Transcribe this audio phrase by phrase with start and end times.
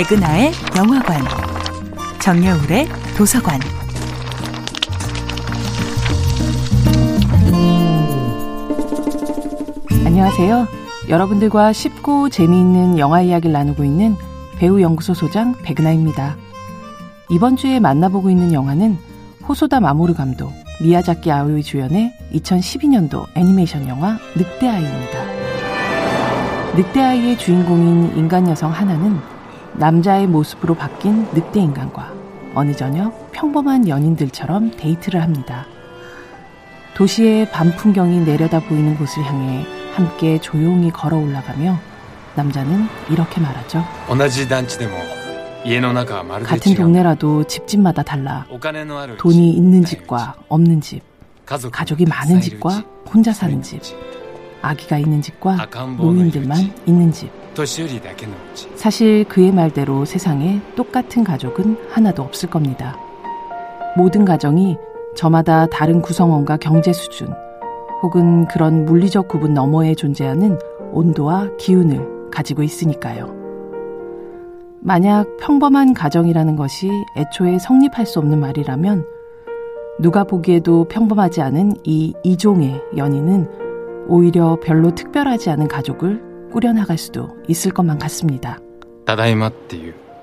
[0.00, 1.20] 백은하의 영화관,
[2.22, 2.88] 정여울의
[3.18, 3.60] 도서관.
[10.06, 10.66] 안녕하세요.
[11.10, 14.16] 여러분들과 쉽고 재미있는 영화 이야기를 나누고 있는
[14.56, 16.34] 배우 연구소 소장 백은하입니다.
[17.28, 18.96] 이번 주에 만나보고 있는 영화는
[19.46, 25.18] 호소다 마모르 감독, 미야자키 아오이 주연의 2012년도 애니메이션 영화 늑대아이입니다.
[26.76, 29.39] 늑대아이의 주인공인 인간 여성 하나는
[29.80, 32.12] 남자의 모습으로 바뀐 늑대 인간과
[32.54, 35.66] 어느 저녁 평범한 연인들처럼 데이트를 합니다.
[36.94, 41.78] 도시의 밤 풍경이 내려다 보이는 곳을 향해 함께 조용히 걸어 올라가며
[42.34, 43.82] 남자는 이렇게 말하죠.
[46.44, 48.44] 같은 동네라도 집집마다 달라.
[49.16, 51.00] 돈이 있는 집과 없는 집,
[51.46, 53.80] 가족이 많은 집과 혼자 사는 집,
[54.62, 57.30] 아기가 있는 집과 노인들만 있는 집.
[58.74, 62.96] 사실 그의 말대로 세상에 똑같은 가족은 하나도 없을 겁니다.
[63.96, 64.76] 모든 가정이
[65.16, 67.28] 저마다 다른 구성원과 경제 수준,
[68.02, 70.58] 혹은 그런 물리적 구분 너머에 존재하는
[70.92, 73.34] 온도와 기운을 가지고 있으니까요.
[74.80, 79.04] 만약 평범한 가정이라는 것이 애초에 성립할 수 없는 말이라면
[80.00, 83.59] 누가 보기에도 평범하지 않은 이 이종의 연인은
[84.10, 86.20] 오히려 별로 특별하지 않은 가족을
[86.52, 88.58] 꾸려나갈 수도 있을 것만 같습니다.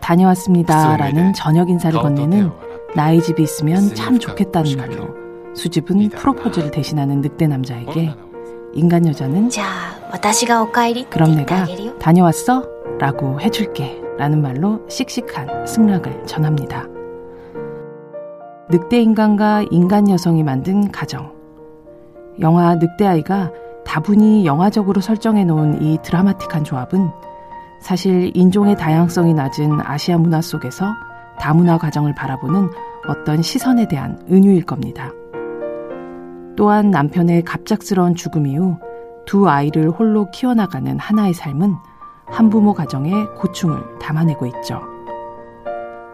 [0.00, 2.50] 다녀왔습니다 라는 저녁 인사를 건네는
[2.94, 5.08] 나의 집이 있으면 참 좋겠다는 말로
[5.54, 8.14] 수집은 프로포즈를 대신하는 늑대 남자에게
[8.72, 9.50] 인간 여자는
[11.10, 11.66] 그럼 내가
[11.98, 12.64] 다녀왔어?
[12.98, 16.86] 라고 해줄게 라는 말로 씩씩한 승낙을 전합니다.
[18.70, 21.32] 늑대 인간과 인간 여성이 만든 가정.
[22.40, 23.50] 영화 늑대 아이가
[23.92, 27.10] 다분히 영화적으로 설정해 놓은 이 드라마틱한 조합은
[27.78, 30.94] 사실 인종의 다양성이 낮은 아시아 문화 속에서
[31.38, 32.70] 다문화 가정을 바라보는
[33.06, 35.10] 어떤 시선에 대한 은유일 겁니다.
[36.56, 38.78] 또한 남편의 갑작스러운 죽음 이후
[39.26, 41.74] 두 아이를 홀로 키워나가는 하나의 삶은
[42.28, 44.80] 한부모 가정의 고충을 담아내고 있죠.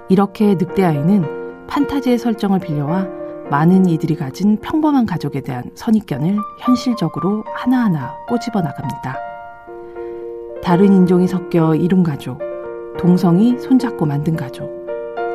[0.09, 3.18] 이렇게 늑대아이는 판타지의 설정을 빌려와
[3.51, 9.17] 많은 이들이 가진 평범한 가족에 대한 선입견을 현실적으로 하나하나 꼬집어 나갑니다.
[10.63, 12.39] 다른 인종이 섞여 이룬 가족,
[12.99, 14.71] 동성이 손잡고 만든 가족,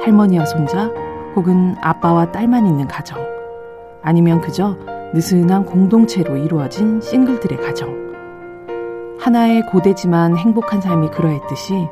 [0.03, 0.91] 할머니와 손자
[1.35, 3.19] 혹은 아빠와 딸만 있는 가정,
[4.03, 4.78] 아니면 그저
[5.13, 8.03] 느슨한 공동체로 이루어진 싱글들의 가정.
[9.19, 11.88] 하나의 고되지만 행복한 삶이 그러했듯이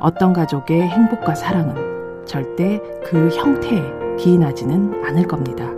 [0.00, 5.70] 어떤 가족의 행복과 사랑은 절대 그 형태에 기인하지는 않을 겁니다.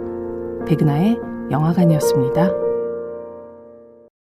[0.67, 1.19] 백은하의
[1.50, 2.64] 영화관이었습니다.